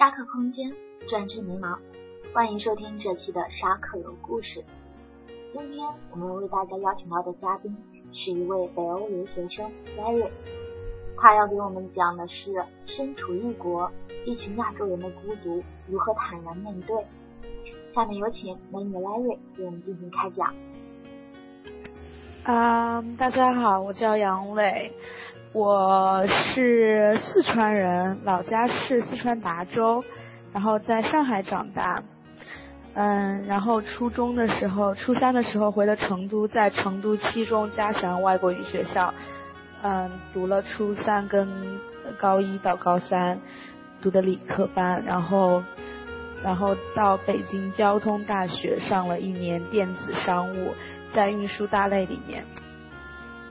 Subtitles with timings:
[0.00, 0.72] 沙克空间，
[1.06, 1.76] 专治迷茫。
[2.32, 4.64] 欢迎收听这期的沙克有故事。
[5.52, 7.76] 今天我们为大家邀请到的嘉宾
[8.10, 10.30] 是一位北欧留学生 Larry，
[11.18, 12.50] 他要给我们讲的是
[12.86, 13.92] 身处异国，
[14.24, 16.96] 一群亚洲人的孤独如何坦然面对。
[17.94, 20.54] 下面有请美女 Larry 给我们进行开讲。
[22.44, 24.94] 啊，大家好，我叫杨磊。
[25.52, 30.04] 我是四川人，老家是四川达州，
[30.52, 32.00] 然后在上海长大。
[32.94, 39.12] 嗯，然后初中的时候，初三的时候回了成都，在成都七中嘉祥外国语学校，
[39.82, 41.48] 嗯，读了初三跟
[42.16, 43.40] 高一到高三
[44.00, 45.64] 读的理科班，然后，
[46.44, 50.74] 然后到北京交通大学上了一年电子商务，
[51.12, 52.44] 在运输大类里面。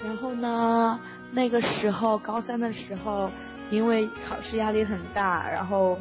[0.01, 0.97] 然后呢？
[1.31, 3.29] 那个时候，高三的时候，
[3.69, 5.97] 因为考试压力很大，然后，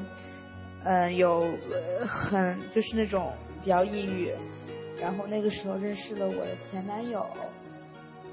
[0.85, 1.45] 嗯，有
[2.07, 4.33] 很就是那种比较抑郁，
[4.98, 7.27] 然后那个时候认识了我的前男友，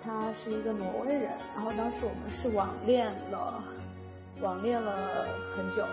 [0.03, 3.61] 他是一个挪威人，然后当时我们是网恋了，
[4.41, 5.85] 网恋了很久，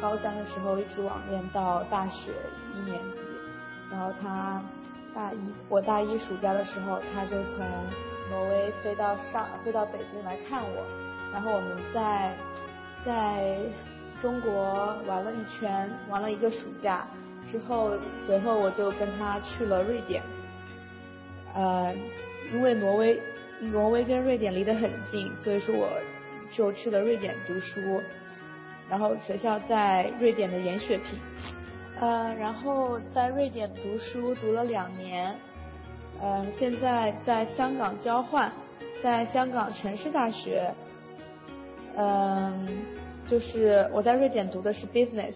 [0.00, 2.32] 高三的时候一直网恋到大学
[2.74, 3.18] 一年级，
[3.90, 4.62] 然后他
[5.14, 5.38] 大一，
[5.68, 7.66] 我大一暑假的时候，他就从。
[8.30, 10.86] 挪威飞到上飞到北京来看我，
[11.32, 12.32] 然后我们在
[13.04, 13.58] 在
[14.22, 17.06] 中国玩了一圈，玩了一个暑假
[17.50, 17.90] 之后，
[18.24, 20.22] 随后我就跟他去了瑞典。
[21.54, 21.92] 呃，
[22.52, 23.20] 因为挪威
[23.60, 25.88] 挪威跟瑞典离得很近，所以说我
[26.52, 28.00] 就去了瑞典读书。
[28.88, 31.18] 然后学校在瑞典的盐雪坪，
[32.00, 35.34] 呃，然后在瑞典读书读了两年。
[36.22, 38.52] 嗯，现在在香港交换，
[39.02, 40.72] 在香港城市大学，
[41.96, 42.84] 嗯，
[43.28, 45.34] 就是我在瑞典读的是 business，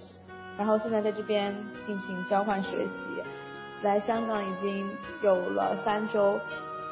[0.59, 1.55] 然后现在在这边
[1.87, 3.23] 进行交换学习，
[3.83, 4.87] 来香港已经
[5.23, 6.39] 有了三周，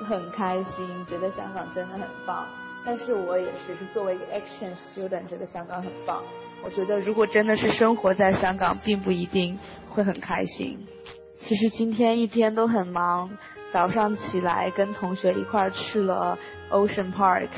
[0.06, 2.46] 很开心，觉得香港真的很棒。
[2.84, 6.22] 但是我也是是作为一个 action student，觉得香港很棒。
[6.64, 10.78] 我觉得如果真的是生活在香港，并不一定会很开心。
[11.44, 13.30] 其实今天一天都很忙。
[13.72, 16.38] 早上起来跟同学一块儿去了
[16.70, 17.48] Ocean Park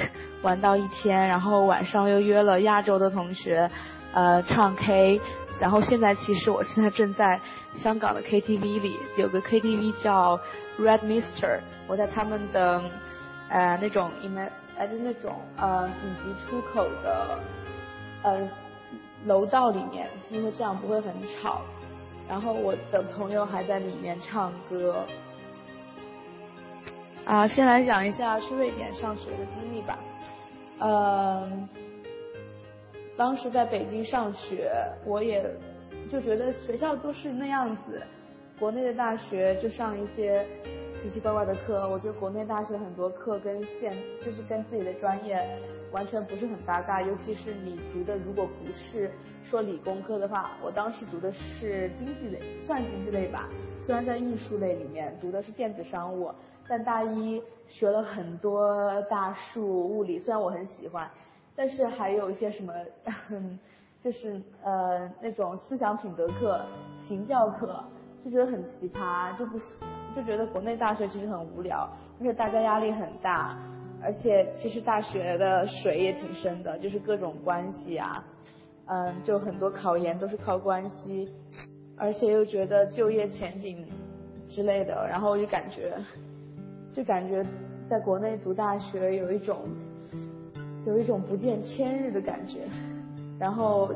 [0.42, 3.68] 玩到一天，然后晚上又约了亚洲的同学，
[4.12, 5.20] 呃唱 K，
[5.60, 7.40] 然后现在其实我现在正在
[7.74, 10.38] 香港的 KTV 里，有个 KTV 叫
[10.78, 11.58] Red Mister，
[11.88, 12.80] 我在他们的
[13.48, 17.40] 呃那种 e m 呃就那种呃紧急出口的
[18.22, 18.48] 呃
[19.26, 21.12] 楼道里面，因为这样不会很
[21.42, 21.62] 吵，
[22.28, 25.04] 然后我的朋友还在里面唱歌。
[27.24, 29.98] 啊，先来讲一下去瑞典上学的经历吧。
[30.80, 31.68] 嗯，
[33.16, 34.70] 当时在北京上学，
[35.06, 35.42] 我也
[36.10, 38.02] 就觉得学校都是那样子。
[38.58, 40.46] 国内的大学就上一些
[41.02, 45.42] 奇奇怪怪的课，我觉得国内大学很多课跟现就是跟自己的专业
[45.92, 49.10] 完全不是很搭嘎，尤其是你读的如果不是
[49.48, 53.48] 说理工科的话，我当时读的是经济类，算经济类吧，
[53.80, 56.32] 虽然在运输类里面读的是电子商务。
[56.66, 61.06] 但大一学了很多大数物理，虽然我很喜欢，
[61.54, 62.72] 但是还有一些什么，
[64.02, 66.64] 就是呃那种思想品德课、
[67.06, 67.84] 行教课，
[68.24, 69.58] 就觉得很奇葩，就不
[70.16, 71.86] 就觉得国内大学其实很无聊，
[72.18, 73.54] 而且大家压力很大，
[74.02, 78.24] 而且其实大学的水也挺深的，就是各种关系啊，
[78.86, 81.32] 嗯，就很多考研都是靠关系，
[81.96, 83.86] 而且又觉得就业前景
[84.48, 85.94] 之类的，然后我就感觉。
[86.92, 87.44] 就感觉
[87.90, 89.62] 在国内读大学有一种
[90.86, 92.60] 有一种不见天日的感觉，
[93.36, 93.92] 然后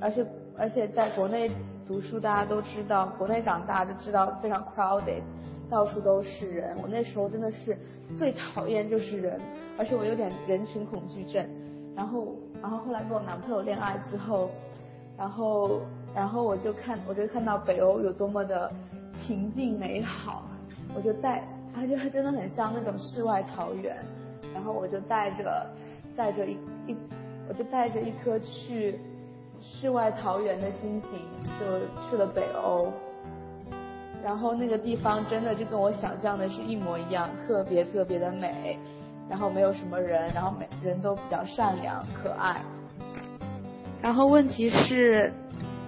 [0.00, 0.24] 而且
[0.56, 1.50] 而且在国内
[1.84, 5.22] 读书，大家都知道，国内长大就知道非常 crowded，
[5.68, 6.76] 到处都是人。
[6.80, 7.76] 我那时候真的是
[8.16, 9.40] 最讨厌就是人，
[9.76, 11.44] 而且我有点人群恐惧症。
[11.96, 14.50] 然后然后后来跟我男朋友恋爱之后，
[15.16, 15.80] 然后
[16.14, 18.70] 然后我就看我就看到北欧有多么的
[19.26, 20.42] 平静美好，
[20.94, 21.42] 我就在。
[21.76, 23.96] 而且它真的很像那种世外桃源，
[24.54, 25.66] 然后我就带着
[26.16, 26.52] 带着一
[26.86, 26.96] 一，
[27.48, 28.96] 我就带着一颗去
[29.60, 31.18] 世外桃源的心情，
[31.58, 32.92] 就去了北欧。
[34.22, 38.78] 然后那个地方真的就跟我想象的是一模一样，特别特别的美，
[39.28, 42.60] 然后没有什么人，然后每人都比较善良可爱。
[44.02, 45.32] 然后问题是，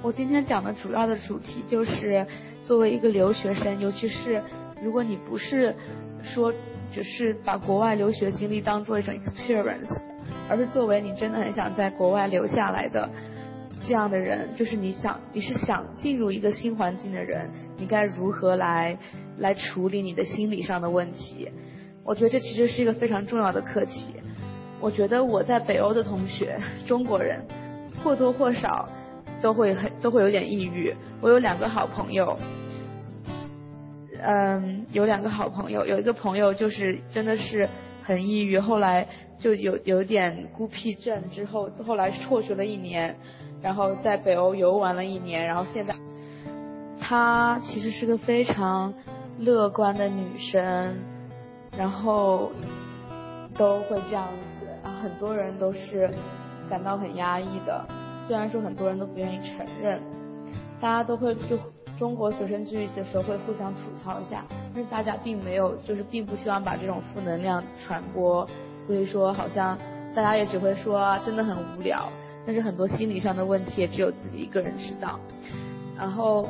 [0.02, 2.26] 我今天讲的主要的主题就是
[2.62, 4.42] 作为一个留学生，尤其是。
[4.82, 5.74] 如果你不是
[6.22, 6.52] 说
[6.92, 9.88] 只是把国外留学经历当做一种 experience，
[10.50, 13.08] 而是作为你真的很想在国外留下来的
[13.88, 17.48] 这样的人，就是你想你是想进入一个新环境的人，
[17.78, 18.98] 你该如何来
[19.38, 21.48] 来处理你的心理上的问题？
[22.06, 24.14] 我觉得这其实是一个非常重要的课题。
[24.80, 26.56] 我觉得我在北欧的同学，
[26.86, 27.42] 中国人
[28.04, 28.88] 或多或少
[29.42, 30.94] 都会很都会有点抑郁。
[31.20, 32.38] 我有两个好朋友，
[34.22, 37.68] 嗯，有两个好朋友，有一个朋友就是真的是
[38.04, 39.06] 很抑郁，后来
[39.38, 43.16] 就有有点孤僻症，之后后来辍学了一年，
[43.60, 45.94] 然后在北欧游玩了一年，然后现在
[47.00, 48.92] 她其实是个非常
[49.38, 50.94] 乐观的女生，
[51.76, 52.50] 然后
[53.56, 54.26] 都会这样
[54.60, 54.96] 子，然后。
[55.02, 56.10] 很多人都是
[56.68, 57.86] 感到很压抑的，
[58.26, 60.00] 虽然说很多人都不愿意承认，
[60.80, 61.56] 大家都会就
[61.96, 64.44] 中国学生聚一起的时候会互相吐槽一下，
[64.74, 69.78] 但是大家并没有就是并不希望把这种负能量传播，所以说好像
[70.14, 72.08] 大家也只会说真的很无聊，
[72.44, 75.20] 但是很多心理上的问题也只有自己一个人知道，
[75.96, 76.48] 然后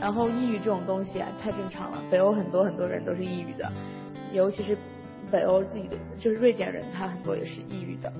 [0.00, 3.70] 然后抑郁这种东西啊太正常了，北欧很多很多人都是抑郁的，
[4.34, 4.76] 尤其是。
[5.32, 8.12] 北欧自己的就是瑞典人，他很多也是抑郁的，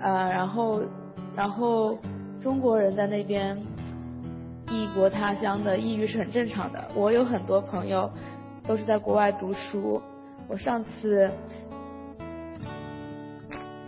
[0.00, 0.80] 呃，然后
[1.36, 1.96] 然后
[2.40, 3.56] 中国人在那边
[4.68, 6.82] 异国他乡的抑郁是很正常的。
[6.96, 8.10] 我有很多朋友
[8.66, 10.02] 都是在国外读书，
[10.48, 11.30] 我上次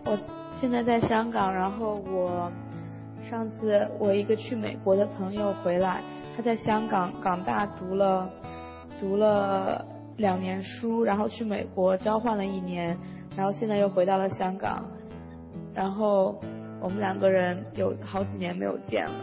[0.05, 0.17] 我
[0.61, 2.53] 现在在香港，然后我
[3.29, 6.03] 上次我一个去美国的朋友回来，
[6.37, 8.31] 他在香港港大读了
[9.01, 9.85] 读了。
[10.21, 12.97] 两年书，然后去美国交换了一年，
[13.35, 14.85] 然后现在又回到了香港，
[15.75, 16.39] 然后
[16.79, 19.15] 我们两个人有好几年没有见了，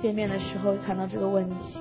[0.00, 1.78] 见面的时候谈到这个问题，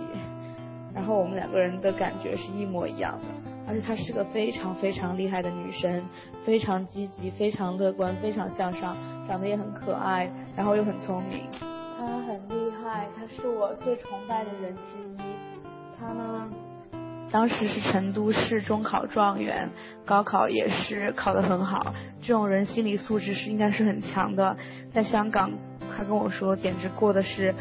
[0.94, 3.26] 然后我们两个人的感觉是一模一样的，
[3.68, 6.04] 而且她是个非常非常厉害的女生，
[6.46, 8.96] 非常积极，非常乐观，非常向上，
[9.28, 11.46] 长得也很可爱，然后又很聪明，
[11.98, 15.28] 她很厉害，她是我最崇拜的人之一，
[16.00, 16.48] 她呢。
[17.32, 19.70] 当时是成都市中考状元，
[20.06, 21.96] 高考也是考得很好。
[22.22, 24.58] 这种人心理素质是应该是很强的。
[24.94, 25.50] 在香港，
[25.96, 27.56] 他跟我说，简直过的是，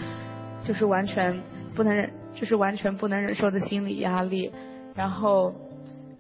[0.65, 1.41] 就是完全
[1.77, 4.53] 不能忍，就是完全不能忍受的心理压力。
[4.93, 5.55] 然后，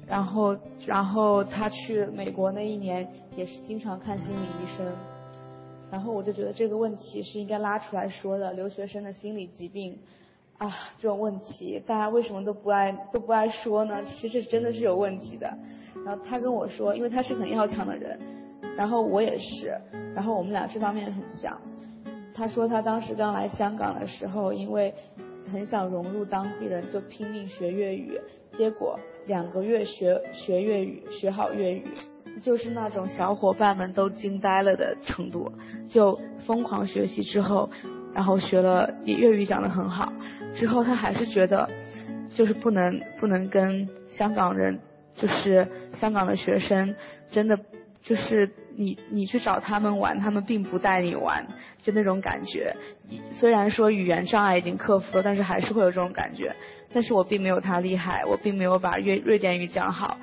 [0.06, 0.56] 然后，
[0.86, 3.06] 然后他去美国那一年
[3.36, 4.86] 也是经常看心理医生。
[5.90, 9.98] 然后我就觉得这个问题是应该拉出来说的，留学生的心理疾病。
[10.60, 13.96] 啊，这种问题大家为什么都不爱都不爱说呢？
[14.04, 15.50] 其实这真的是有问题的。
[16.04, 18.18] 然后他跟我说，因为他是很要强的人，
[18.76, 19.74] 然后我也是，
[20.14, 21.58] 然后我们俩这方面很像。
[22.34, 24.92] 他说他当时刚来香港的时候，因为
[25.50, 28.20] 很想融入当地人，就拼命学粤语，
[28.52, 31.84] 结果两个月学学粤语，学好粤语，
[32.42, 35.50] 就是那种小伙伴们都惊呆了的程度，
[35.88, 37.70] 就疯狂学习之后，
[38.12, 40.12] 然后学了粤语讲得很好。
[40.54, 41.68] 之后他还是觉得，
[42.34, 44.78] 就是不能不能跟香港人，
[45.14, 45.66] 就是
[45.98, 46.94] 香港的学生，
[47.30, 47.58] 真的
[48.02, 51.46] 就是你你去找他们玩，他们并不带你玩，
[51.82, 52.74] 就那种感觉。
[53.32, 56.54] 虽然说语言障碍已经克服了，但是还是会有这种感觉。
[56.92, 60.18] 但是我并没有他厉害，我并没有把瑞瑞典语讲好，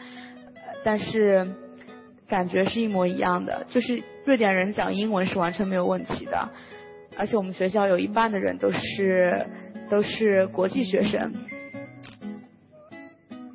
[0.84, 1.48] 但是
[2.28, 6.50] 感觉是一模一样的，就是瑞典人讲英文是完全没有问题的，
[7.18, 9.46] 而且我们学校有一半的人都是。
[9.90, 11.34] 都是国际学生。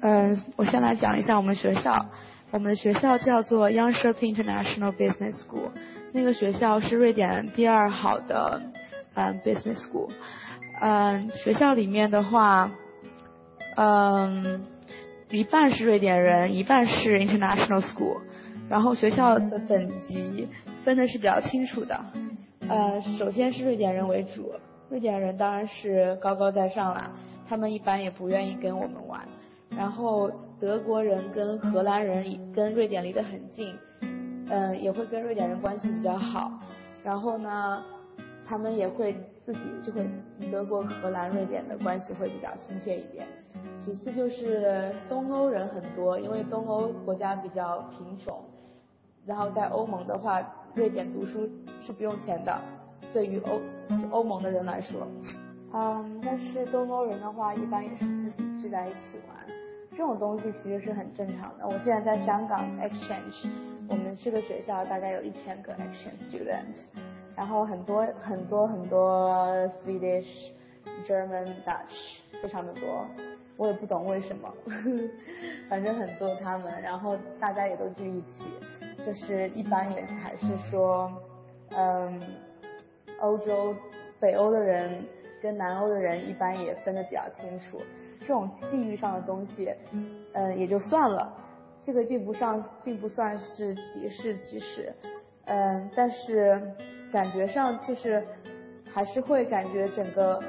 [0.01, 2.07] 嗯，我先来讲一下我们学校。
[2.51, 5.71] 我们的学校叫做 y o u n g s h i p International Business School，
[6.13, 8.61] 那个学校是瑞典第二好的
[9.15, 10.11] 嗯 business school。
[10.83, 12.71] 嗯，学校里面的话，
[13.77, 14.67] 嗯，
[15.31, 18.21] 一半是瑞典人，一半是 international school。
[18.69, 20.47] 然后学校的等级
[20.85, 21.99] 分的是比较清楚的。
[22.69, 24.53] 呃，首先是瑞典人为主。
[24.93, 27.11] 瑞典人当然是高高在上啦，
[27.49, 29.27] 他们一般也不愿意跟我们玩。
[29.75, 30.31] 然后
[30.61, 33.75] 德国人跟荷兰人跟瑞典离得很近，
[34.51, 36.53] 嗯，也会跟瑞典人关系比较好。
[37.03, 37.83] 然后呢，
[38.45, 40.07] 他们也会自己就会
[40.51, 43.27] 德国、荷兰、瑞典的关系会比较亲切一点。
[43.83, 48.39] 其次就是东欧人很多，因为东欧国家比较贫穷。
[49.25, 50.43] 然后在欧盟的话，
[50.75, 51.49] 瑞典读书
[51.81, 52.55] 是不用钱的。
[53.13, 53.59] 对于欧
[54.11, 55.07] 欧盟的人来说，
[55.73, 59.37] 嗯，但是东欧人的话，一般也是自己聚在一起玩，
[59.91, 61.67] 这种东西其实是很正常的。
[61.67, 63.49] 我现在在香港 exchange，
[63.89, 66.85] 我们这个学校大概有一千个 exchange students，
[67.37, 69.31] 然后很多很多很多
[69.85, 70.51] Swedish、
[71.09, 73.07] German、Dutch，非常的多，
[73.57, 74.53] 我也不懂为什么，
[75.71, 78.45] 反正很多他们，然后大家也都聚一起，
[79.07, 81.11] 就是一般也还是说，
[81.77, 82.21] 嗯。
[83.23, 83.75] 欧洲
[84.21, 85.05] 北欧的人
[85.41, 87.81] 跟南欧的人一般也分得比较清楚，
[88.21, 89.73] 这种地域上的东西，
[90.35, 91.33] 嗯，也就算了，
[91.83, 94.93] 这个并不上，并不算是歧视，其实，
[95.47, 96.61] 嗯，但是
[97.13, 98.25] 感觉上就是
[98.93, 100.43] 还是会感觉整个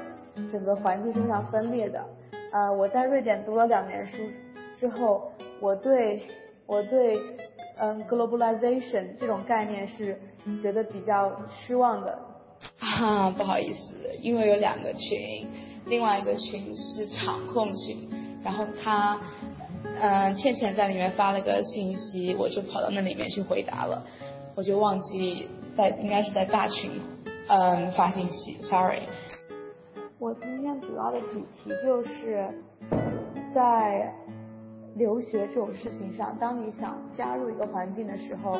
[0.50, 2.04] 整个环境是非常分裂的。
[2.52, 4.18] 呃，我在瑞典读了两年书
[4.76, 6.22] 之后，我对
[6.66, 7.20] 我对
[7.78, 10.16] 嗯 globalization 这种概念是
[10.62, 12.33] 觉得比较失望的。
[12.94, 15.46] 啊， 不好意思，因为有两个群，
[15.86, 18.08] 另外一个群是场控群，
[18.44, 19.18] 然后他，
[20.00, 24.04] 嗯，倩倩在里面发了个信息，我就跑到那里面去回答了，
[24.54, 26.90] 我就忘记在应该是在大群，
[27.48, 29.02] 嗯，发信息，sorry。
[30.20, 32.48] 我今天主要的主题就是
[33.54, 34.10] 在
[34.96, 38.58] 留学这种事情上，当你想加入一个环境的时候，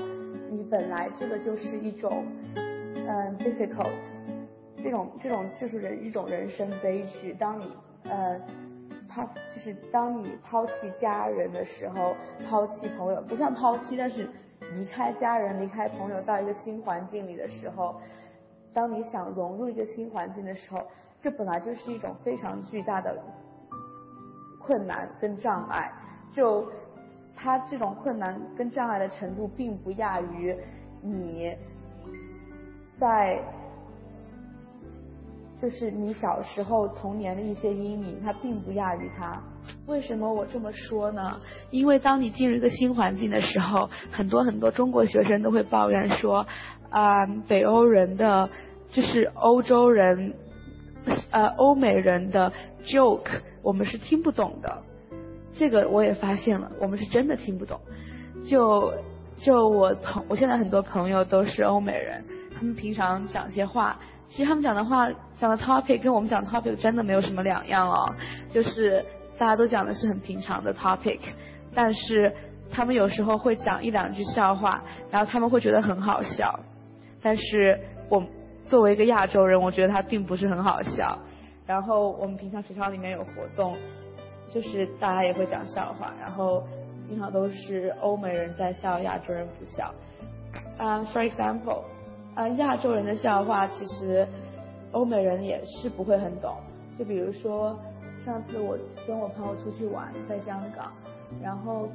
[0.50, 2.24] 你本来这个就是一种。
[3.16, 3.92] 嗯，difficult，
[4.82, 7.32] 这种这种就是人一种人生悲剧。
[7.34, 7.72] 当你
[8.10, 8.40] 呃
[9.08, 9.22] 抛
[9.54, 14.28] 就是当你抛弃家人的时候，抛弃朋友，不算抛弃，但是
[14.74, 17.94] 离开家人、离开朋友，到一个新环境里的时候，
[18.72, 20.82] 当你想融入一个新环境的时候，
[21.20, 23.16] 这本来就是一种非常巨大的
[24.58, 25.92] 困难跟障碍。
[26.32, 26.66] 就
[27.36, 30.56] 他这种困难跟障碍的程度，并不亚于
[31.00, 31.56] 你。
[33.04, 33.38] 在，
[35.60, 39.38] 就是你小时候童年的一些阴影，它并不亚于它。
[39.86, 41.38] 为什么我这么说呢？
[41.70, 46.46] 因为当你进入一个新环境的时候，很多很多中国学生都会抱怨说，
[46.88, 48.48] 啊，北欧人的
[48.88, 50.32] 就是欧洲人，
[51.30, 52.50] 呃，欧美人的
[52.86, 54.82] joke 我们是听不懂的。
[55.52, 57.78] 这个我也发现了，我们是真的听不懂。
[58.46, 58.94] 就
[59.36, 62.24] 就我朋，我现在很多朋友都是欧美人。
[62.64, 63.94] 他们平常讲些话，
[64.26, 65.06] 其实他们讲的话
[65.36, 68.10] 讲的 topic 跟我们讲 topic 真的没有什么两样哦，
[68.48, 69.04] 就是
[69.36, 71.20] 大家都讲的是很平常的 topic，
[71.74, 72.34] 但是
[72.70, 76.58] 他们有时候会讲一两句笑话，然后他们会觉得很好笑，
[77.20, 77.78] 但是
[78.08, 78.24] 我
[78.66, 81.18] 作为一个亚洲人，我觉得他并不是很好笑。
[81.66, 83.76] 然后我们平常学校里面有活动，
[84.50, 86.66] 就是大家也会讲笑话，然后
[87.06, 89.94] 经常都是欧美人在笑，亚洲人不笑。
[90.78, 91.82] 嗯，for example。
[92.34, 94.26] 啊，亚洲人的笑话其实
[94.92, 96.56] 欧美人也是不会很懂。
[96.98, 97.78] 就比如说，
[98.24, 98.76] 上次我
[99.06, 100.92] 跟我朋友出去玩，在香港，
[101.42, 101.88] 然后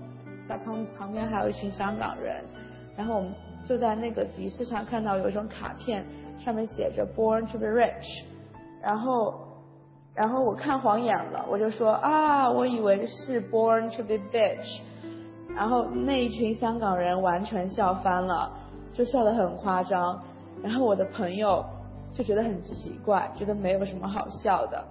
[0.48, 2.43] 在旁旁边还有一群香港人，
[2.98, 3.34] 然后我们
[3.65, 6.05] 就在那个集市上看到有一种卡片，
[6.39, 8.25] 上面写着 “Born to be rich”，
[8.81, 9.34] 然后
[10.13, 14.81] 然后我看晃眼了，我就说啊，我以为是 “Born to be bitch”，
[15.53, 18.51] 然后那一群香港人完全笑翻了，
[18.93, 20.22] 就笑得很夸张。
[20.63, 21.65] 然后我的朋友
[22.13, 24.83] 就觉得很奇怪，觉得没有什么好笑的。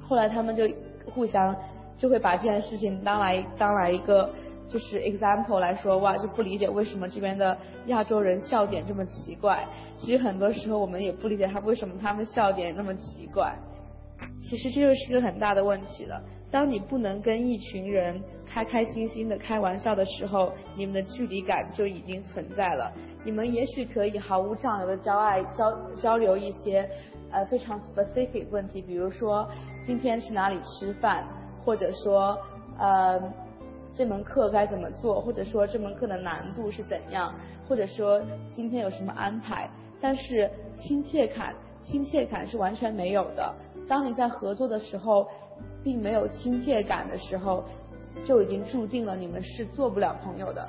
[0.00, 0.64] 后来他们就
[1.14, 1.54] 互相
[1.96, 4.30] 就会把这件事情当来当来一个
[4.68, 9.66] 就是 example 来说，哇，就不理解为什么这边的亚洲人笑点这么奇怪。
[9.98, 13.54] 其实很多时候我们也不理解他为什么他们笑点那么奇怪。
[14.42, 16.22] 其实这就是个很大的问题了。
[16.50, 18.20] 当你不能跟一群人
[18.54, 22.92] 开开心心的开玩笑的时候，你们的距离感就已经存在了。
[23.24, 26.88] 你们也许可以毫无障碍的交爱交交流一些
[27.32, 29.44] 呃非常 specific 问题，比如说
[29.84, 31.26] 今天去哪里吃饭，
[31.64, 32.38] 或者说
[32.78, 33.20] 呃
[33.92, 37.34] 这门课该怎么做，或者说这门课的难度是怎样，
[37.68, 38.22] 或者说
[38.54, 39.68] 今天有什么安排。
[40.00, 43.52] 但是亲切感亲切感是完全没有的。
[43.88, 45.26] 当你在合作的时候。
[45.84, 47.62] 并没有亲切感的时候，
[48.24, 50.68] 就已经注定了你们是做不了朋友的。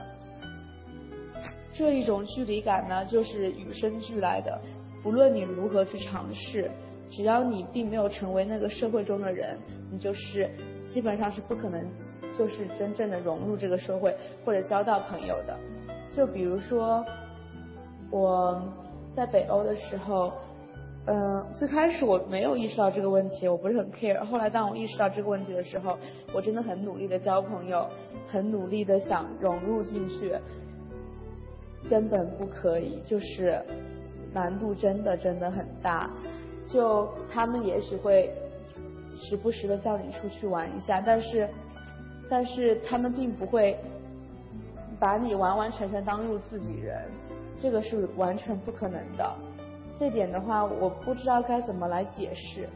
[1.74, 4.60] 这一种距离感呢，就是与生俱来的。
[5.04, 6.72] 不论你如何去尝试，
[7.10, 9.60] 只要你并没有成为那个社会中的人，
[9.92, 10.50] 你就是
[10.90, 11.86] 基本上是不可能，
[12.38, 15.58] 就是真正的融入这个社会或者交到朋友的。
[16.16, 17.06] 就比如说
[18.10, 18.62] 我
[19.16, 20.34] 在北欧的时候。
[21.08, 24.26] 嗯，最开始我没有意识到这个问题，我不是很 care。
[24.26, 25.96] 后来当我意识到这个问题的时候，
[26.34, 27.88] 我真的很努力的交朋友，
[28.32, 30.36] 很努力的想融入进去，
[31.88, 33.62] 根本不可以，就是
[34.34, 36.10] 难度真的真的很大。
[36.66, 38.34] 就他们也许会
[39.16, 41.48] 时不时的叫你出去玩一下，但是
[42.28, 43.78] 但是他们并不会
[45.00, 47.06] 把你完完全全当入自己人，
[47.62, 49.36] 这个是完全不可能的。
[49.98, 52.68] 这点的话，我不知道该怎么来解释。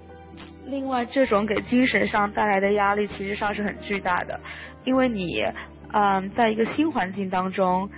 [0.66, 4.40] 另外，这种给精神上带来的压力，其实上是很巨大的，
[4.86, 5.44] 因为你，
[5.92, 7.90] 嗯，在一个新环境当中，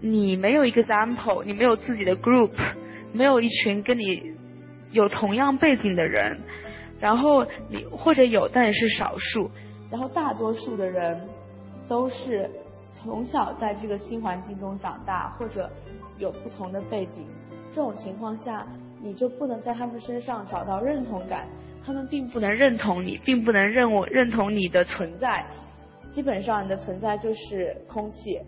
[0.00, 2.50] 你没有一个 example，你没有自己的 group，
[3.12, 4.34] 没有一群跟你
[4.90, 6.38] 有同样背景的人，
[7.00, 9.50] 然后你或者有，但也是少数，
[9.90, 11.26] 然后大多数的人
[11.88, 12.50] 都是
[12.92, 15.70] 从小在这个新环境中长大，或者
[16.18, 17.26] 有不同的背景，
[17.76, 18.66] 这种情况下，
[19.02, 21.46] 你就不能在他们身上找到认同感，
[21.84, 25.44] 他们并不能认同你，并不能认我认同你的存在，
[26.10, 28.40] 基本上你的存在就是空气。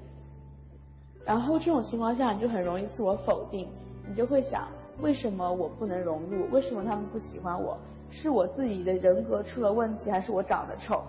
[1.26, 3.68] 然后这种情况下，你就很容易自我否定，
[4.08, 4.66] 你就会想，
[5.02, 6.48] 为什么我不能融入？
[6.50, 7.76] 为什么他们不喜欢我？
[8.10, 11.02] 是我自己的人格出了问题，还是我长得丑，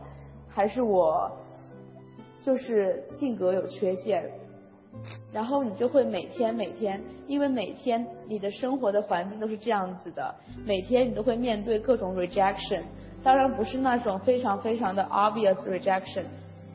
[0.49, 1.31] 还是我
[2.43, 4.29] 就是性格有缺陷？
[5.31, 10.33] 然后你就会每天每天，因为每天你的生活的环境都是这样子的，
[10.65, 12.81] 每天你都会面对各种 rejection，
[13.23, 16.23] 当然不是那种非常非常的 obvious rejection，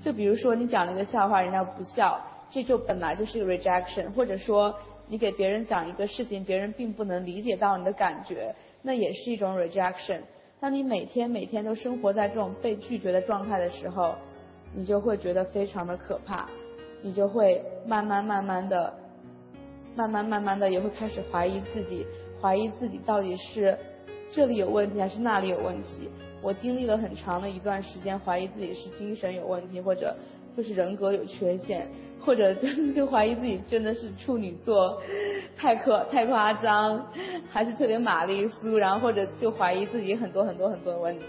[0.02, 2.20] 就比如说你讲了一个笑话，人家不笑。
[2.50, 4.72] 这就本来就是一个 rejection，或者说
[5.08, 10.20] 你给别人讲一个事情，别人并不能理解到你的感觉，那也是一种 rejection。
[10.60, 14.14] 当你每天每天都生活在这种被拒绝的状态的时候，
[14.72, 16.48] 你就会觉得非常的可怕，
[17.04, 18.90] 你就会慢慢慢慢的，
[19.94, 22.06] 慢慢慢慢的也会开始怀疑自己，
[22.40, 23.76] 怀疑自己到底是
[24.32, 26.08] 这里有问题还是那里有问题。
[26.40, 30.16] 我经历了很长的一段时间，怀疑自己是精神有问题，或者
[30.56, 31.86] 就是人格有缺陷。
[32.24, 32.54] 或者
[32.96, 34.98] 就怀疑自己真的是处女座，
[35.58, 37.06] 太可太夸张，
[37.50, 41.26] 还是特别玛丽苏，然后或者就怀疑自己很多很多很多的问题。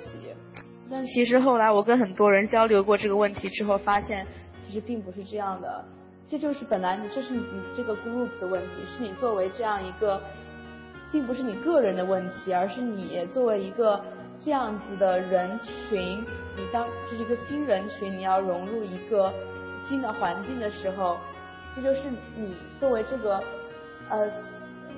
[0.89, 4.25] 但其实后来我跟很多人交流过这个问题之后，发现
[4.65, 5.85] 其实并不是这样的。
[6.27, 7.45] 这就是本来你这是你
[7.77, 10.19] 这个 group 的问题，是你作为这样一个，
[11.11, 14.03] 并不是你个人的问题，而是你作为一个
[14.43, 16.23] 这样子的人群，
[16.57, 19.31] 你当这是一个新人群，你要融入一个。
[19.87, 21.19] 新的环境的时候，
[21.75, 23.39] 这就是你作为这个
[24.09, 24.27] 呃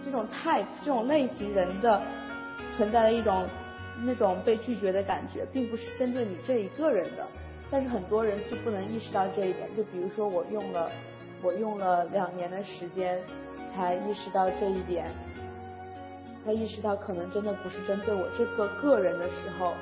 [0.01, 2.01] 这种 type 这种类型人的
[2.77, 3.45] 存在的一种
[4.05, 7.27] 那种被拒绝的感觉，并不是针对你这一个人的。
[7.71, 9.69] 但是很多人是不能意识到这一点。
[9.75, 10.89] 就比如说我用了
[11.41, 13.21] 我用了两年的时间
[13.75, 15.11] 才意识到这一点，
[16.45, 19.73] 才意识到可能真的不是针对我这个个人的时候，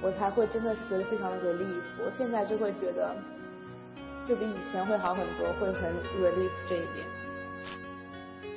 [0.00, 1.82] 我才会真的是觉得非常的 relief。
[2.04, 3.14] 我现在就会觉得。
[4.28, 7.06] 就比以前会好很多，会很 relief 这一点。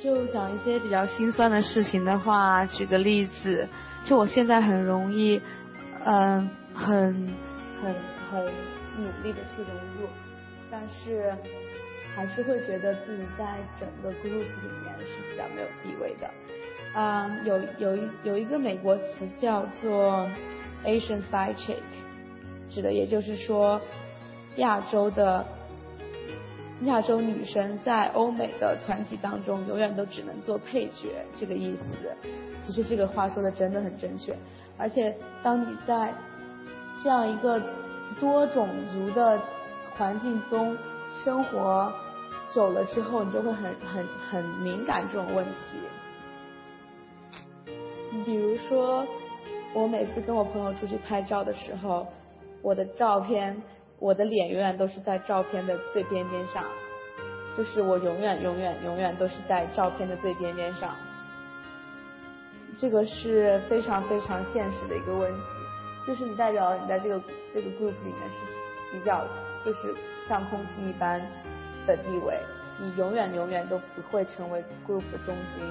[0.03, 3.65] 就讲一些比较心酸的事情的话，举个例子，
[4.03, 5.41] 就我现在很容易，
[6.03, 7.29] 嗯，很
[7.81, 7.93] 很
[8.29, 8.45] 很
[8.97, 10.07] 努力的去融入，
[10.69, 11.33] 但是
[12.15, 16.29] 还是会觉得自己在整个 group 里面是比较没有地位的。
[16.95, 20.29] 嗯，有有一有一个美国词叫做
[20.85, 21.81] Asian side chick，
[22.69, 23.81] 指的也就是说
[24.57, 25.45] 亚洲的。
[26.85, 32.11] 亚洲女生在欧美的团体当中，永远都只能做配角，这个意思。
[32.65, 34.35] 其实这个话说的真的很正确。
[34.79, 36.11] 而且当你在
[37.03, 37.61] 这样一个
[38.19, 39.39] 多种族的
[39.97, 40.77] 环境中
[41.23, 41.91] 生活
[42.53, 45.79] 久了之后，你就会很很很敏感这种问题。
[48.25, 49.05] 比如说，
[49.73, 52.07] 我每次跟我朋友出去拍照的时候，
[52.61, 53.61] 我的照片。
[54.01, 56.65] 我的脸永远都是在照片的最边边上，
[57.55, 60.95] 就是我永远永远永远都是在照片的最边边上，
[62.79, 65.39] 这个是非常非常现实的一个问题，
[66.07, 67.21] 就是你代表你在这个
[67.53, 69.23] 这个 group 里面是比较
[69.63, 69.95] 就是
[70.27, 71.21] 像空气一般
[71.85, 72.39] 的地位，
[72.79, 75.63] 你永远永远都不会成为 group 的中心。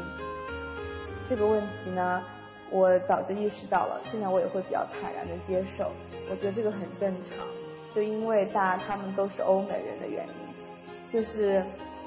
[1.28, 2.22] 这个问题呢，
[2.70, 5.90] 我早就意识到了，现在我也会比较坦然的接受，
[6.30, 7.46] 我觉得这个很正常。
[7.94, 11.64] 就因为大家他们都是欧美人的原因，就是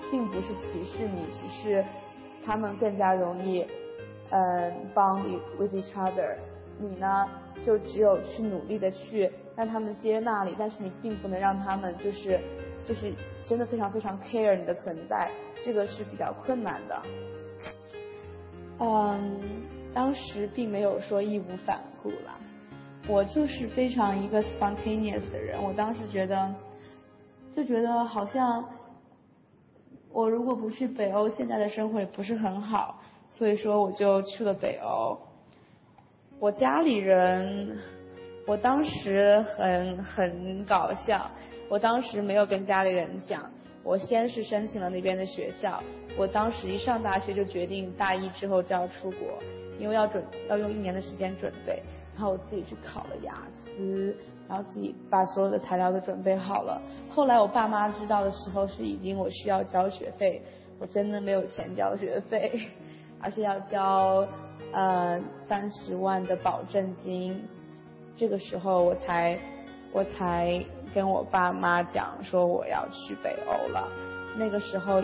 [0.10, 1.84] 并不是歧视你，只是
[2.46, 3.68] 他们更加容易
[4.30, 6.36] 嗯 bond with each other。
[6.80, 7.30] 你呢，
[7.66, 12.40] 就只有去努力的去让他们接纳你，但是你并不能让他们就是
[12.88, 13.14] 就是
[13.46, 15.30] 真的非常非常 care 你的存在，
[15.62, 17.02] 这个是比较困难的。
[18.80, 19.40] 嗯，
[19.94, 22.38] 当时并没有说义无反顾啦。
[23.08, 26.56] 我就是非常一个 spontaneous 的人，我当时觉得，
[27.56, 28.64] 就觉得好像，
[30.10, 35.18] 我如果不去北欧，现在的生活也不是很好，所以说我就去了北欧。
[36.44, 37.78] 我家里人，
[38.46, 41.32] 我当时很很搞笑，
[41.70, 43.50] 我当时没有跟家里人讲，
[43.82, 45.82] 我先是申请了那边的学校，
[46.18, 49.42] 我当时一上大学就决定大一之后就要出国，
[49.80, 51.82] 因为要准要用一年的时间准备。
[52.14, 54.14] 然后我自己去考了雅思，
[54.50, 56.82] 然后自己把所有的材料都准备好了。
[57.10, 60.42] 后来我爸妈知道的时候，是已经我需要交学费，
[60.78, 62.68] 我真的没有钱交学费，
[63.24, 64.28] 而且要交
[64.72, 67.48] 呃三十万的保证金，
[68.18, 69.40] 这个时候我才
[69.92, 70.64] 我才
[70.94, 73.88] 跟我爸妈讲说我要去北欧了，
[74.38, 75.02] 那个时候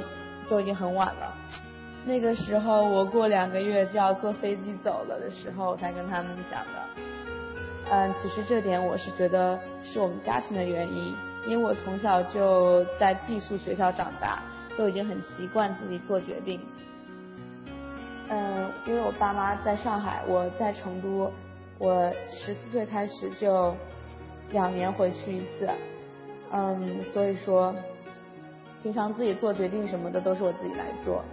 [0.49, 1.35] 就已经很晚了。
[2.05, 6.71] 那个时候我过两个月就要坐飞机走了的时候，才跟他们讲的。
[7.91, 11.15] 嗯，其实这点我是觉得是我们家庭的原因，
[11.47, 14.41] 因为我从小就在寄宿学校长大，
[14.77, 16.61] 就已经很习惯自己做决定。
[18.29, 21.31] 嗯，因为我爸妈在上海，我在成都，
[21.79, 23.75] 我十四岁开始就
[24.51, 25.67] 两年回去一次，
[26.51, 27.73] 嗯，所以说
[28.83, 31.23] 平常自己做决定什么的都是我自己来做。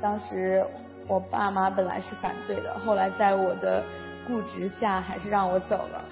[0.00, 0.64] 当时
[1.08, 3.82] 我爸妈本来是反对的，后来在我的
[4.26, 6.04] 固执下还是让我走了。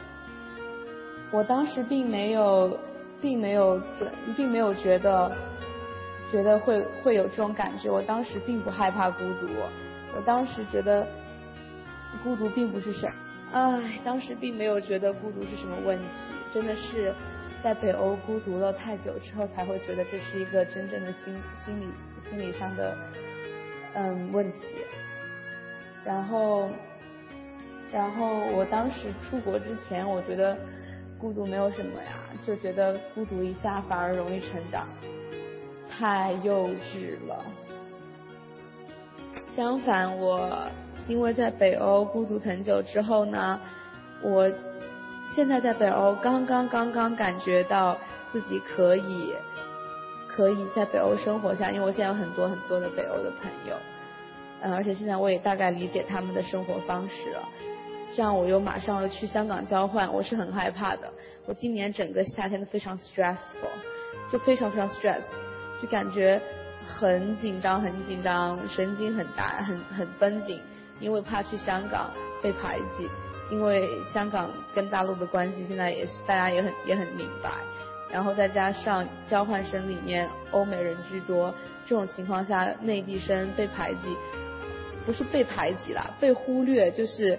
[1.31, 2.77] 我当时并没有，
[3.21, 5.31] 并没有准，并没有觉得，
[6.33, 7.91] 觉得会会有这种感觉。
[7.91, 9.47] 我当时并不害怕孤独，
[10.17, 11.07] 我当时觉得
[12.23, 13.13] 孤独并不是什么，
[13.53, 16.05] 唉，当时并没有觉得孤独是什么问题。
[16.53, 17.15] 真的是
[17.63, 21.87] 在北欧孤独了太久之后，才会觉得这是一个真正的心心理
[22.29, 22.97] 心理上的。
[23.95, 24.61] 嗯，问题。
[26.05, 26.69] 然后，
[27.93, 30.57] 然后我当时出国之前，我觉得
[31.19, 34.87] 孤独没有什么呀，就觉得孤独一下反而容易成长，
[35.91, 37.45] 太幼稚了。
[39.57, 40.49] 相反，我
[41.09, 43.61] 因为在北欧孤独很久之后呢，
[44.23, 44.51] 我
[45.35, 47.97] 现在在北欧刚刚刚刚感觉到
[48.33, 49.35] 自己可以。
[50.33, 53.75] 可以在北欧生活下，因为我现在有很多很多的北欧的朋友，
[54.63, 57.49] 嗯，而且现在我也大概理解他们的生活方式了。
[58.15, 61.13] 这样我又马上要去香港交换，我是很害怕的。
[61.47, 63.75] 我今年整个夏天都非常 stressful，
[64.31, 65.25] 就非常非常 stress，
[65.83, 66.41] 就感觉
[66.91, 70.61] 很紧张很紧张，神经很大很很绷紧，
[70.99, 72.11] 因为怕去香港
[72.43, 73.09] 被排挤，
[73.51, 77.51] 因为香港跟大陆的关系现在也是大家也很也很明白。
[78.13, 81.55] 然后再加上交换生里面欧美人居多，
[81.87, 84.17] 这种情况下内地生被排挤，
[85.07, 87.39] 不是被排挤啦，被忽略就是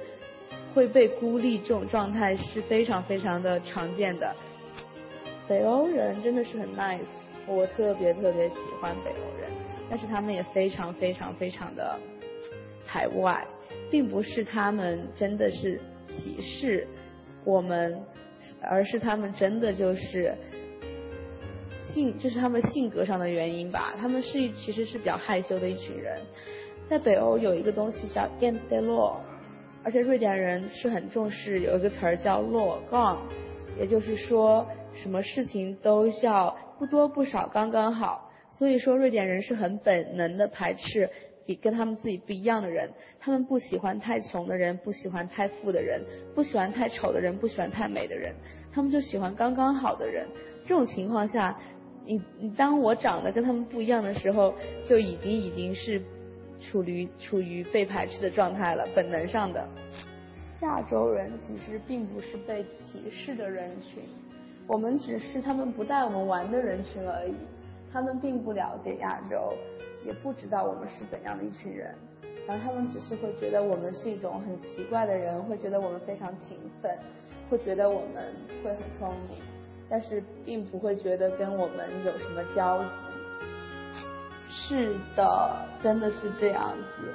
[0.74, 4.34] 会被孤立，这种状态是非常非常的常见的。
[5.46, 7.02] 北欧人真的是很 nice，
[7.48, 9.50] 我特别特别喜欢北欧人，
[9.90, 12.00] 但是他们也非常非常非常的
[12.88, 13.46] 排外，
[13.90, 16.88] 并不是他们真的是歧视
[17.44, 18.02] 我们，
[18.62, 20.36] 而是他们真的就是。
[21.94, 23.94] 性，这是他们性格上的原因吧。
[23.98, 26.22] 他们是其实是比较害羞的一群人。
[26.88, 29.20] 在北欧有一个东西叫 e n d e l o
[29.84, 33.18] 而且瑞典人是很重视有一个词儿叫 lagom，
[33.78, 38.32] 也就是说什么事情都要不多不少刚刚好。
[38.52, 41.10] 所以说瑞典人是很本能的排斥
[41.46, 42.90] 比跟他们自己不一样的人。
[43.20, 46.04] 他们不喜欢太穷的人，不喜欢太富的人，
[46.36, 48.34] 不喜欢太丑的人，不喜欢太美的人。
[48.74, 50.28] 他们就喜欢刚刚好的人。
[50.64, 51.58] 这种情况下。
[52.04, 54.52] 你你当我长得跟他们不一样的时候，
[54.84, 56.02] 就已经已经是
[56.60, 59.64] 处于处于被排斥的状态了，本能上的。
[60.64, 64.02] 亚洲人其实并不是被歧视的人群，
[64.72, 67.36] 我们只是他们不带我们玩的人群而已。
[67.92, 69.52] 他们并不了解亚洲，
[70.06, 71.94] 也不知道我们是怎样的一群人，
[72.48, 76.98] 然后他们只是会觉得我们是一种很奇怪的人，会觉得我们非常勤奋，
[77.50, 79.40] 会觉得我们会很聪明。
[79.90, 82.90] 但是并不会觉得跟我们有什么交集。
[84.48, 87.14] 是的，真的是这样子。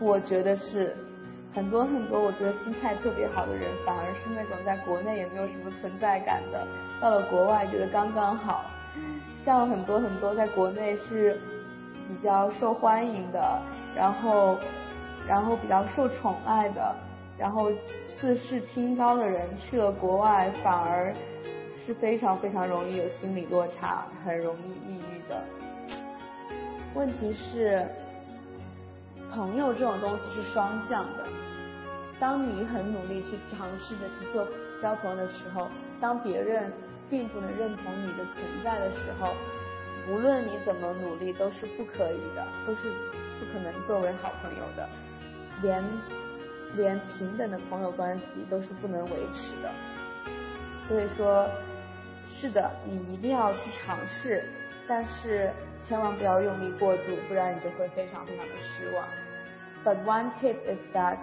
[0.00, 0.96] 我觉得是
[1.52, 6.66] 很多很多，我觉得心态特别好的人，反而是那种在国内也没有什么存在感的，
[7.00, 8.64] 到了国外觉得刚刚好。
[9.44, 11.40] 像很多很多在国内是
[12.08, 13.62] 比较受欢迎的，
[13.94, 14.58] 然后
[15.26, 16.94] 然后比较受宠爱的，
[17.38, 17.70] 然后
[18.20, 21.14] 自视清高的人，去了国外反而。
[21.86, 25.42] 是非常非常容易有心理落差，很容易抑郁的。
[26.94, 27.88] 问题是，
[29.34, 31.26] 朋友这种东西是双向的。
[32.18, 34.46] 当你很努力去尝试着去做
[34.82, 35.68] 交朋友的时候，
[36.00, 36.72] 当别人
[37.08, 39.34] 并不能认同你的存在的时候，
[40.08, 42.90] 无论你怎么努力都是不可以的，都是
[43.38, 44.88] 不可能作为好朋友的，
[45.62, 45.84] 连
[46.76, 49.70] 连平等的朋友关系都是不能维持的。
[50.88, 51.48] 所以说。
[52.32, 54.44] 是的，你一定要去尝试，
[54.86, 55.50] 但是
[55.88, 59.08] 千万不要用力过度，不然你就会非常非常的失望。
[59.84, 61.16] But one tip is that，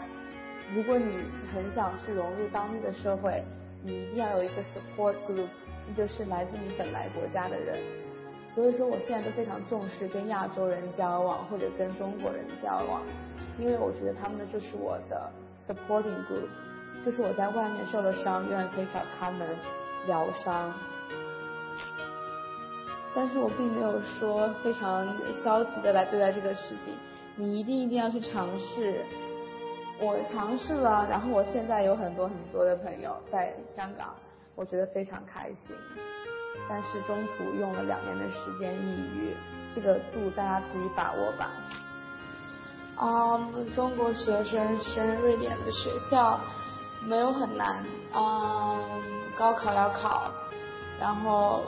[0.74, 1.20] 如果你
[1.54, 3.44] 很想去融入当地的社会，
[3.84, 5.48] 你一定要有一个 support group，
[5.96, 7.80] 就是来自你本来国家的人。
[8.54, 13.04] 所以说，我现在都非常重视跟亚洲人交往或者跟中国人交往，
[13.60, 15.32] 因为我觉得他们就是我的
[15.68, 16.50] supporting group，
[17.06, 19.56] 就是我在外面受了伤，永远可以找他们
[20.08, 20.74] 疗伤。
[23.16, 25.08] 但是我并没有说非常
[25.44, 26.94] 消极的来对待这个事情，
[27.36, 29.04] 你一定一定要去尝试。
[30.00, 34.14] 我尝试了，然后我现在有很多很多的朋友在香港，
[34.56, 35.76] 我觉得非常开心。
[36.70, 39.36] 但是中途用了两年的时间抑郁，
[39.74, 41.52] 这个度大家自己把握吧。
[43.00, 46.40] 嗯，中国学生升瑞典的学校
[47.02, 49.02] 没有很难，嗯，
[49.38, 50.32] 高考要考，
[51.00, 51.64] 然后，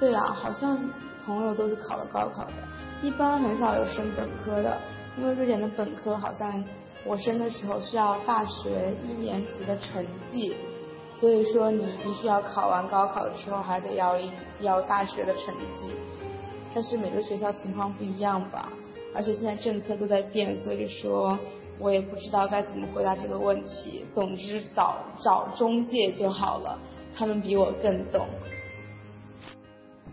[0.00, 0.76] 对啊，好像
[1.24, 2.52] 朋友都是考了高考的，
[3.02, 4.76] 一般很少有升本科的，
[5.16, 6.64] 因为瑞典的本科好像。
[7.02, 10.54] 我升的时候是要大学一年级的成绩，
[11.14, 15.88] 所以说你必须要考完高考之后还得要一要大学的成绩，
[16.74, 18.70] 但是每个学校情况不一样吧，
[19.14, 21.38] 而且现在政策都在变，所以说
[21.78, 24.04] 我也不知道该怎么回答这个问题。
[24.12, 26.78] 总之找找中介就好了，
[27.16, 28.26] 他们比我更懂。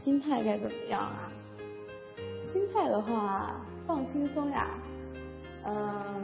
[0.08, 1.30] 心态该怎么样啊？
[2.46, 4.70] 心态的话，放轻松呀，
[5.65, 6.24] 嗯。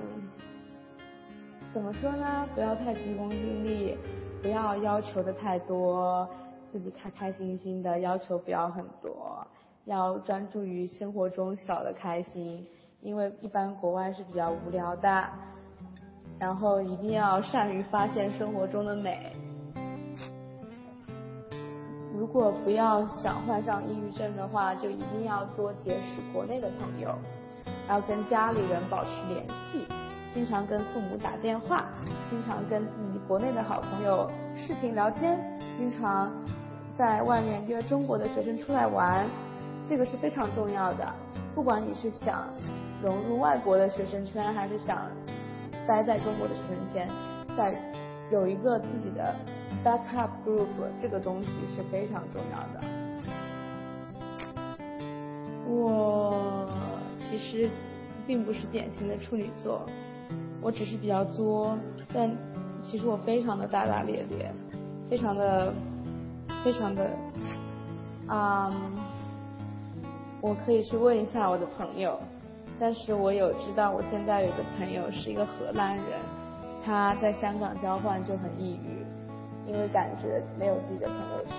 [1.73, 2.47] 怎么说呢？
[2.55, 3.97] 不要太急功近利，
[4.41, 6.25] 不要要求的太多，
[6.71, 9.45] 自己开开心心的，要求不要很多，
[9.83, 12.65] 要专注于生活中小的开心，
[13.01, 15.25] 因为一般国外是比较无聊的。
[16.39, 19.35] 然后一定要善于发现生活中的美。
[22.23, 27.13] 如果不要想患上抑郁症的话，就一定要多结识国内的朋友，
[27.89, 29.85] 要跟家里人保持联系。
[30.33, 31.89] 经常跟父母打电话，
[32.29, 35.37] 经常跟自己国内的好朋友视频聊天，
[35.75, 36.31] 经常
[36.97, 39.27] 在外面约中国的学生出来玩，
[39.85, 41.05] 这个是非常重要的。
[41.53, 42.47] 不管你是想
[43.01, 45.09] 融入外国的学生圈，还是想
[45.85, 47.09] 待在中国的学生圈，
[47.57, 47.75] 在
[48.31, 49.35] 有一个自己的
[49.83, 50.67] backup group，
[51.01, 52.87] 这个东西是非常重要的。
[55.67, 56.67] 我
[57.17, 57.69] 其实
[58.25, 59.85] 并不是典型的处女座。
[60.61, 61.77] 我只是比较作，
[62.13, 62.33] 但
[62.81, 64.49] 其实我非常的大大咧咧，
[65.09, 65.73] 非常的，
[66.63, 67.09] 非常的，
[68.27, 68.71] 啊，
[70.39, 72.17] 我可以去问一下我的朋友，
[72.79, 76.05] 但是我有知道我现在有个朋友是一个荷兰人，
[76.85, 79.05] 他在香港交换就很抑郁，
[79.65, 81.55] 因为感觉没有自己的朋友圈，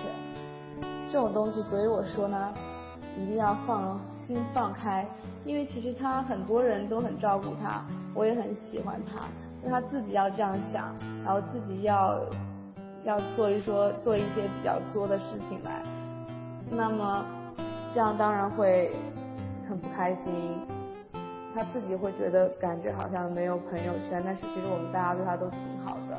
[1.11, 2.53] 这种东西，所以我说呢，
[3.17, 5.05] 一定要放心放开，
[5.45, 7.83] 因为其实他很多人都很照顾他。
[8.13, 9.27] 我也很喜欢他，
[9.61, 12.17] 那他自己要这样想，然后自己要
[13.03, 15.83] 要做一说做一些比较作的事情来，
[16.71, 17.25] 那么
[17.93, 18.91] 这样当然会
[19.67, 20.59] 很不开心，
[21.53, 26.17] 他自己会觉得感觉好像没有朋友圈，但是其实我们大家对他都挺好的，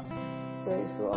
[0.63, 1.17] 所以说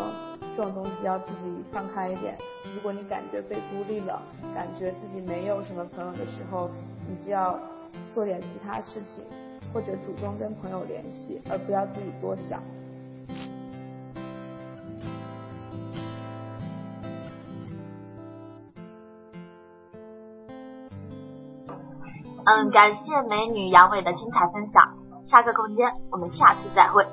[0.59, 2.37] 这种东西要自己放开一点。
[2.75, 4.21] 如果你感觉被孤立了，
[4.53, 6.69] 感觉自己没有什么朋友的时候，
[7.07, 7.57] 你就要
[8.11, 9.23] 做点其他事情。
[9.73, 12.59] 或者主动跟朋友联系，而不要自己多想。
[22.43, 24.83] 嗯，感谢美女杨伟的精彩分享。
[25.25, 27.05] 沙克空间，我们下次再会。